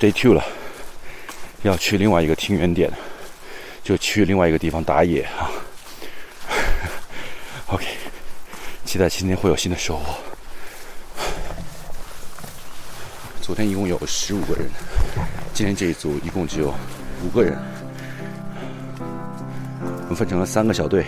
[0.00, 0.42] day two 了，
[1.60, 2.90] 要去另外一个听源点，
[3.84, 5.50] 就去另外一个地方打野啊。
[7.68, 7.84] OK，
[8.86, 10.14] 期待今天会有新的收获。
[13.42, 14.70] 昨天一共有十五个人，
[15.52, 16.72] 今天这一组一共只有
[17.22, 17.58] 五个人。
[19.00, 21.04] 我们分成了三个小队，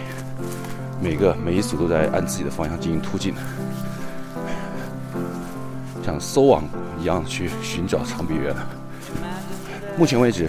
[1.01, 3.35] 每个每一组都在按自己的方向进行突进，
[6.05, 6.69] 像搜网
[7.01, 8.55] 一样去寻找长臂猿。
[9.97, 10.49] 目前为止，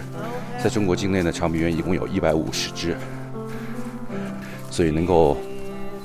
[0.64, 2.96] 在中国境内的长臂猿一共有一百五十只，
[4.72, 5.38] 所以能够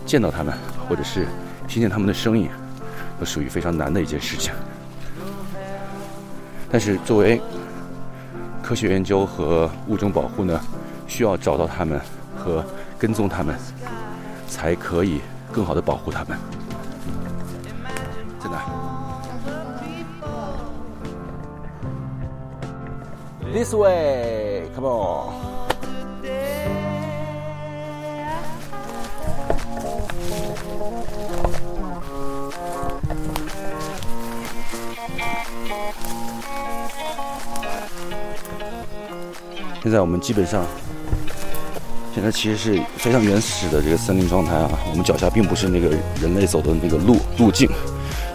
[0.04, 0.52] 见到它们，
[0.88, 1.26] 或者是
[1.66, 2.48] 听见它们的声音，
[3.18, 4.52] 都属于非常难的一件事情。
[6.70, 7.40] 但是作为
[8.62, 10.60] 科学研究和物种保护呢，
[11.06, 11.98] 需要找到它们
[12.36, 12.64] 和
[12.98, 13.56] 跟踪它们，
[14.48, 15.20] 才可以
[15.52, 16.36] 更好的保护它们。
[23.58, 25.32] ？This way, come on.
[39.82, 40.64] 现在我们基本上，
[42.14, 44.70] 现在其实是非常原始的这个森林状态啊。
[44.88, 45.88] 我们脚下并不是那个
[46.20, 47.68] 人类走的那个路路径，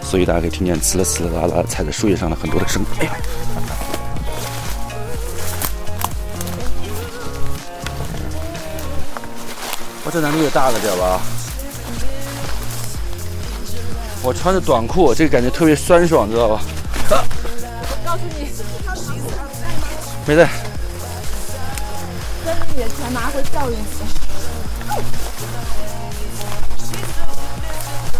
[0.02, 2.84] 所以大家可以听见呲啦呲啦啦啦踩在树叶上的很多的声。
[3.00, 3.16] 哎呀！
[10.14, 11.20] 这难度也大了点吧？
[14.22, 16.62] 我穿着短裤，这个感觉特别酸爽，知道吧？
[17.10, 17.16] 我
[18.06, 18.46] 告诉你，
[20.24, 20.48] 没在。
[22.76, 23.82] 你的钱拿回教育你。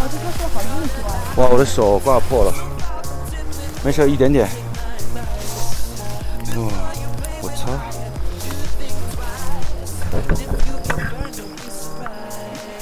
[0.00, 1.14] 哦，这个手好硬是吧？
[1.36, 2.52] 哇，我的手挂破了，
[3.84, 4.48] 没事，一点点。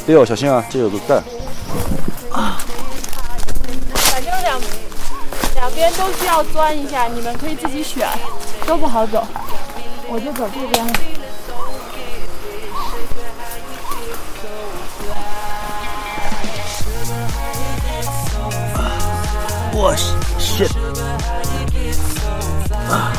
[0.07, 1.17] 六，小心啊，这有个盖。
[2.31, 2.59] 啊。
[3.95, 4.61] 反正两
[5.55, 8.09] 两边都需要钻一下，你们可以自己选，
[8.67, 9.27] 都不好走。
[10.09, 10.87] 我就走这边。
[19.75, 19.95] 我
[20.39, 20.71] shit
[22.91, 23.13] 啊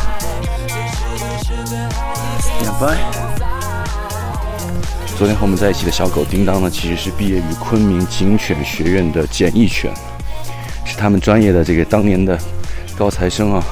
[2.39, 3.52] ，stand by。
[5.15, 9.89] 昨天和我们在一起的小狗叮当呢，其实是毕业于昆明警犬学院的检疫犬，
[10.83, 12.37] 是他们专业的这个当年的
[12.97, 13.63] 高材生啊。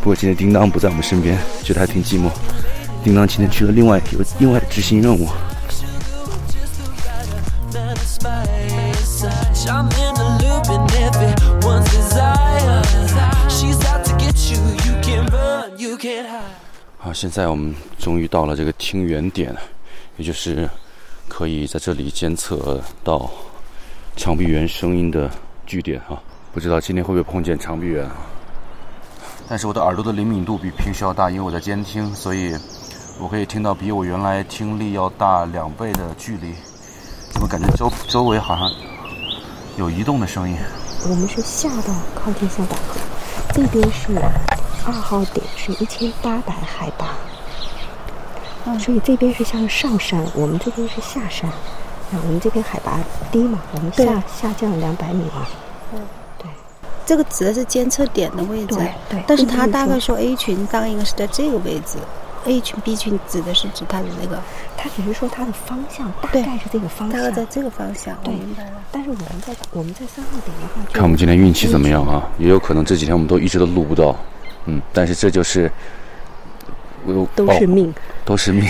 [0.00, 2.30] 不过今天叮当不在我们身边，觉得还挺寂寞。
[3.02, 5.26] 叮当今天去了另外有另外执行任务。
[17.12, 19.54] 好，现在我们终于到了这个听源点，
[20.16, 20.66] 也就是
[21.28, 23.30] 可以在这里监测到
[24.16, 25.30] 长臂猿声音的
[25.66, 26.18] 据点啊。
[26.54, 28.08] 不知道今天会不会碰见长臂猿？
[29.46, 32.56] 但是我的耳朵的灵敏度比平时要大，因为我在监听，所以
[33.20, 36.54] 我可以听到比我原来听力要大两倍的距离。
[37.30, 38.70] 怎么感觉周周围好像
[39.76, 40.56] 有移动的声音？
[41.06, 42.98] 我们是下到靠近象岛河，
[43.52, 44.14] 这边是
[44.84, 47.14] 二号点，是一千八百海拔，
[48.78, 51.48] 所以这边是向上山，我们这边是下山。
[51.50, 52.98] 啊，我们这边海拔
[53.30, 55.46] 低嘛，我们下下降两百米嘛。
[55.94, 56.00] 嗯，
[56.36, 56.46] 对。
[57.06, 59.24] 这个指的是监测点的位置，对对。
[59.26, 61.96] 但是它大概说 A 群当应该是在这个位置。
[62.44, 64.42] A 群、B 群指的是指它的那个，
[64.76, 68.14] 它只是说它的方向大概是这个方向，大概在这个方向。
[68.24, 68.72] 对，明白了。
[68.90, 72.28] 但是我们在我们在三号点的话，看我们今天运气怎么样啊？
[72.38, 74.14] 也有可能这几天我们都一直都录不到，
[74.66, 75.70] 嗯，但是这就是，
[77.34, 77.92] 都是命，
[78.24, 78.68] 都是命。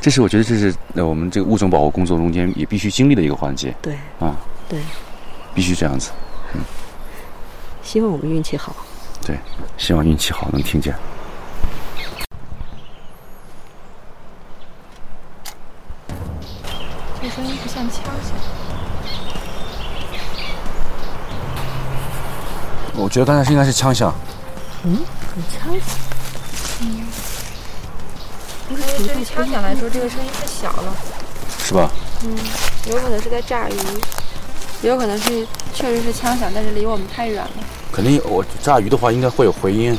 [0.00, 3.74] 这是我觉得这是呃我们这个物种保护工作中间也必须经历的一个环节。
[3.82, 4.36] 对，啊，
[4.68, 4.80] 对，
[5.54, 6.10] 必须这样子。
[6.54, 6.60] 嗯，
[7.82, 8.74] 希望我们运气好。
[9.26, 9.36] 对，
[9.76, 10.94] 希望运气好能听见。
[17.20, 18.32] 这声音不像枪响。
[22.94, 24.14] 我觉得刚才是应该是枪响。
[24.84, 24.98] 嗯，
[25.36, 25.82] 有枪响。
[26.80, 27.06] 嗯。
[28.70, 30.94] 因为对于枪响来说，这个声音太小了。
[31.64, 31.90] 是吧？
[32.24, 32.36] 嗯，
[32.90, 33.74] 有可能是在炸鱼，
[34.82, 37.50] 也有可能是确实是枪响，但是离我们太远了。
[37.92, 39.98] 肯定，我炸鱼的话应该会有回音，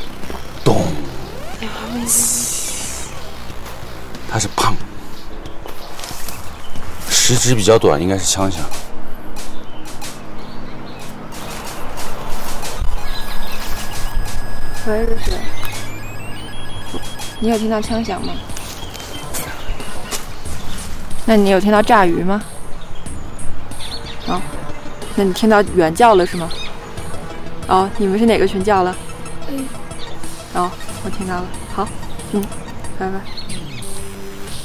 [0.63, 0.81] 咚。
[4.31, 4.73] 它是砰。
[7.09, 8.61] 时值比较短，应该是枪响。
[14.89, 15.31] 可以是。
[17.39, 18.33] 你有听到枪响吗？
[21.25, 22.41] 那你有听到炸鱼吗？
[24.27, 24.41] 哦，
[25.15, 26.49] 那你听到猿叫了是吗？
[27.67, 28.95] 哦，你们是哪个群叫了？
[30.55, 30.71] 哦，
[31.03, 31.45] 我听到了。
[31.71, 31.87] 好，
[32.31, 32.43] 嗯，
[32.97, 33.21] 拜拜。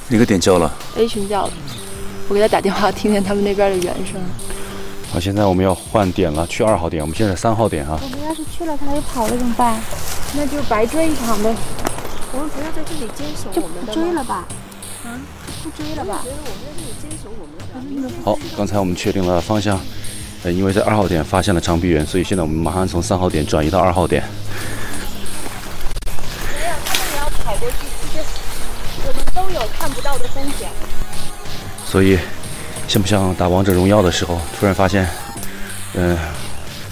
[0.09, 1.53] 哪个点叫了？A 群叫了，
[2.29, 4.19] 我给他打电话，听见他们那边的原声。
[5.13, 7.03] 好，现在我们要换点了，去二号点。
[7.03, 8.01] 我们现在三号点啊。
[8.03, 9.79] 我们要是去了，他又跑了怎么办？
[10.37, 11.55] 那就白追一场呗。
[12.33, 14.45] 我们不要在这里坚守我们的追了吧？
[15.05, 15.21] 啊，
[15.63, 16.25] 不追了吧？
[18.25, 19.79] 好，刚才我们确定了方向，
[20.43, 24.25] 呃，因为在二号点发现了长臂猿，所以现在我们马上从三号点转移到二号点。
[26.53, 27.77] 没有，他们也要跑过去，
[28.13, 28.25] 其实
[29.07, 30.69] 我们都有看不到的风险。
[31.87, 32.19] 所以，
[32.89, 35.09] 像不像打王者荣耀的时候，突然发现，
[35.95, 36.19] 嗯、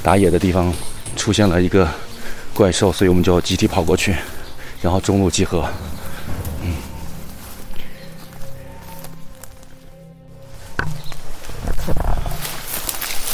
[0.00, 0.73] 打野的地方
[1.17, 1.88] 出现了一个
[2.54, 4.14] 怪兽，所以我们就集体跑过去，
[4.81, 5.66] 然后中路集合。
[6.62, 6.76] 嗯。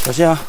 [0.04, 0.40] 小心啊！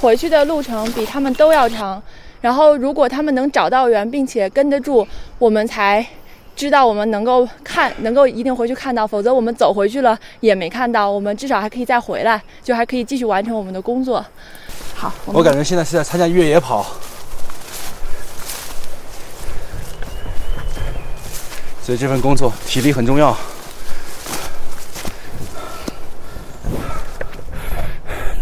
[0.00, 2.00] 回去的路程比他们都要长，
[2.42, 5.08] 然后如果他们能找到源并且跟得住，
[5.38, 6.06] 我们才
[6.54, 14.24] 知道我们能够看，能够一定回去看到，否则我们走回去了也没看到，我们至少还可以再回来，就还可以继续完成我们的工作。
[14.94, 16.86] 好，我我感觉现在是在参加越野跑，
[21.82, 23.36] 所以这份工作体力很重要。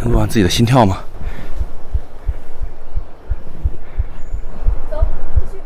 [0.01, 1.03] 能录完自己的心跳吗？
[4.91, 5.05] 走，
[5.41, 5.59] 继续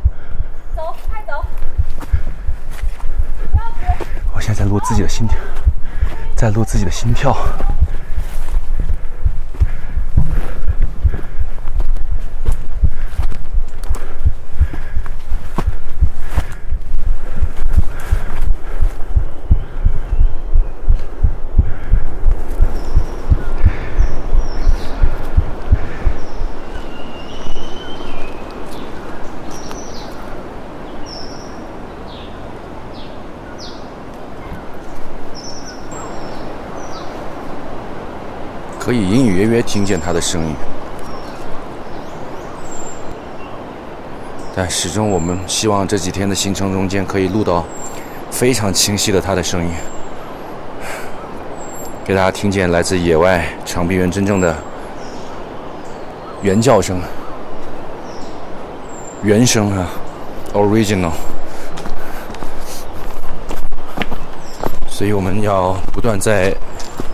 [0.75, 1.45] 走，快走。
[4.35, 5.39] 我现在在录自己的心跳，
[6.37, 7.37] 在录自己的心跳。
[38.87, 40.55] 可以隐隐约约听见他的声音，
[44.55, 47.65] 但始终我们希望这几天的行程中间可以录到
[48.31, 49.71] 非常清晰的他的声音，
[52.05, 54.57] 给大家听见来自野外长臂猿真正的
[56.41, 57.01] 原叫声、
[59.25, 59.89] 原声啊
[60.55, 61.11] ，original。
[64.89, 66.55] 所以我们要不断在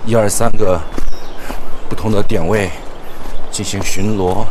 [0.04, 0.78] 一二三个
[1.92, 2.70] 不同的点位
[3.50, 4.46] 进行巡逻，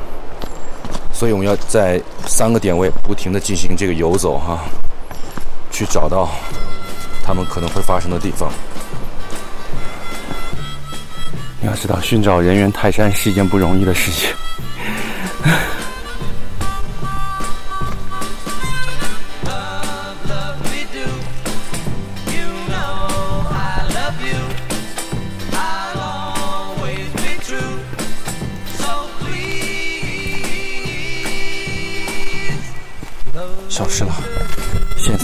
[1.11, 4.59] 所以我们要在三个点位不停的进行这个游走哈、
[5.71, 6.29] 去找到
[7.23, 8.53] 他们可能会发生的地方。
[11.59, 14.29] 你要知道，寻找人猿泰山是一件不容易的事情。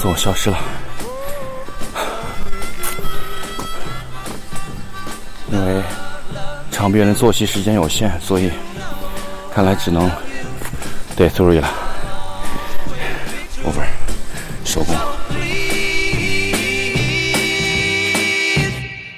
[0.09, 0.57] 我消失了。
[5.51, 5.83] 因为
[6.71, 8.51] 场边的作息时间有限，所以
[9.53, 10.09] 看来只能
[11.15, 11.67] 对 sorry 了。
[13.65, 13.85] over，
[14.63, 14.95] 收工。